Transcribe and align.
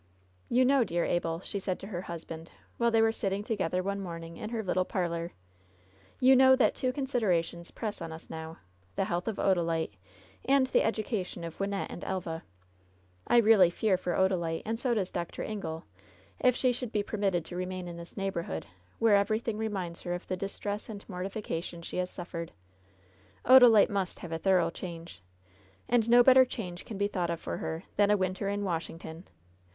"You 0.49 0.65
know, 0.65 0.83
dear 0.83 1.05
Abel," 1.05 1.41
she 1.41 1.59
said 1.59 1.79
to 1.81 1.85
her 1.89 2.01
husband, 2.01 2.49
while 2.77 2.89
they 2.89 3.03
were 3.03 3.11
sitting 3.11 3.43
together 3.43 3.83
one 3.83 4.01
morning 4.01 4.35
in 4.37 4.49
her 4.49 4.63
little 4.63 4.83
parlor, 4.83 5.33
"you 6.19 6.35
know 6.35 6.55
that 6.55 6.73
two 6.73 6.91
considerations 6.91 7.69
press 7.69 8.01
on 8.01 8.11
us 8.11 8.27
now— 8.27 8.57
^the 8.97 9.05
health 9.05 9.27
of 9.27 9.35
Odalite 9.37 9.97
and 10.43 10.65
the 10.65 10.81
education 10.81 11.43
of 11.43 11.59
Wyn 11.59 11.69
nette 11.69 11.91
and 11.91 12.03
Elva. 12.03 12.41
I 13.27 13.37
really 13.37 13.69
fear 13.69 13.95
for 13.95 14.13
Odalite, 14.15 14.63
and 14.65 14.79
so 14.79 14.95
does 14.95 15.11
Dr. 15.11 15.43
Ingle, 15.43 15.83
if 16.39 16.55
she 16.55 16.71
should 16.71 16.91
be 16.91 17.03
permitted 17.03 17.45
to 17.45 17.55
remain 17.55 17.87
in 17.87 17.97
this 17.97 18.17
neighborhood, 18.17 18.65
where 18.97 19.15
everything 19.15 19.59
reminds 19.59 20.01
her 20.01 20.15
of 20.15 20.27
the 20.27 20.35
dis 20.35 20.57
tress 20.57 20.89
and 20.89 21.07
mortification 21.07 21.83
she 21.83 21.97
has 21.97 22.09
suffered. 22.09 22.51
Odalite 23.45 23.91
must 23.91 24.17
have 24.21 24.31
a 24.31 24.39
thorough 24.39 24.71
change. 24.71 25.21
And 25.87 26.09
no 26.09 26.23
better 26.23 26.43
change 26.43 26.85
can 26.85 26.97
be 26.97 27.07
thought 27.07 27.29
of 27.29 27.39
for 27.39 27.57
her 27.57 27.83
than 27.97 28.09
a 28.09 28.17
winter 28.17 28.49
in 28.49 28.63
Washington. 28.63 29.27